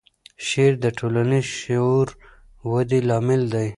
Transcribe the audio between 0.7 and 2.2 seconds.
د ټولنیز شعور